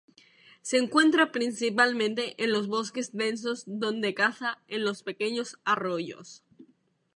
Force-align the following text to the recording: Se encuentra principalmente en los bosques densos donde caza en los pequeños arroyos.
Se 0.63 0.77
encuentra 0.79 1.31
principalmente 1.31 2.43
en 2.43 2.51
los 2.51 2.65
bosques 2.67 3.11
densos 3.13 3.65
donde 3.67 4.15
caza 4.15 4.57
en 4.67 4.83
los 4.83 5.03
pequeños 5.03 5.59
arroyos. 5.63 6.43